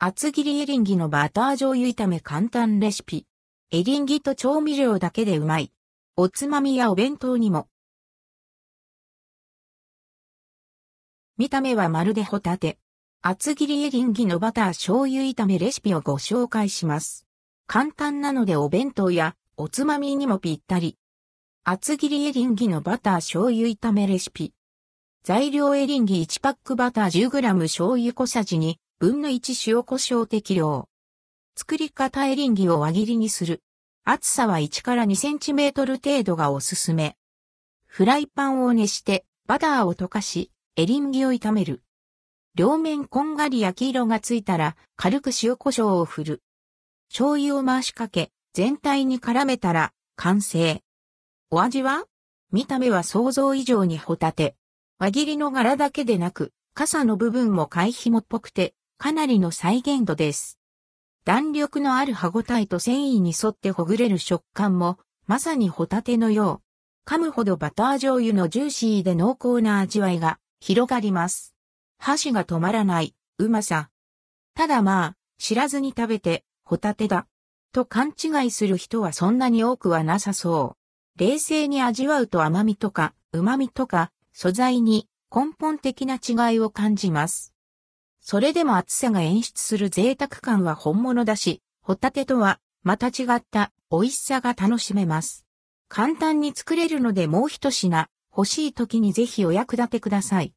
[0.00, 3.26] 厚切りエリンギのバター醤油炒め簡単レシピ。
[3.72, 5.72] エリンギと調味料だけでうまい。
[6.14, 7.66] おつまみやお弁当にも。
[11.36, 12.78] 見た目はまるでホタテ。
[13.22, 17.26] 厚切りエリンギのバター醤油炒めレシピをご紹介します。
[17.66, 20.96] 簡単なのでお弁当やおつまみにもぴったり。
[21.64, 24.52] 厚切りエリンギのバター醤油炒めレシピ。
[25.24, 30.88] 材料エリンギ1パックバター 10g 醤油小さじ2分の1塩胡椒適量。
[31.56, 33.62] 作り方エリンギを輪切りにする。
[34.02, 37.16] 厚さは1から2センチメートル程度がおすすめ。
[37.86, 41.84] フライパンを熱してバターを溶かしエリンギを炒める。
[42.56, 46.42] 両面こんがり焼き色がついたら軽く塩胡椒を振る。
[47.08, 50.82] 醤油を回しかけ全体に絡めたら完成。
[51.50, 52.04] お味は？
[52.50, 54.56] 見た目は想像以上にホタテ。
[54.98, 60.58] 輪切りの柄だけでなく、傘の部分も貝紐っぽくて、かなりの再現度です。
[61.24, 66.62] 弾力のある歯ごたえと繊維に沿ってほぐれる食感も、まさにホタテのよ
[67.06, 67.08] う。
[67.08, 71.54] 噛むほどバター醤油のジューシーで濃厚な味わいが広がります。
[71.98, 73.88] 箸が止まらない、うまさ。
[74.54, 77.28] ただまあ、知らずに食べて、ホタテだ。
[77.72, 80.76] と勘違いする人はそんなに多くはなさそ
[81.16, 81.18] う。
[81.20, 87.54] 冷静に味わうと甘みとか、旨みとか、素材に根本的な違いを感じます。
[88.30, 95.46] それでも暑さが演出する贅沢感は本物だし、ホタテとはまた違った美味しさが楽しめます。
[95.88, 100.46] 簡単に作れるのでもう一品、欲しい時にぜひお役立てください。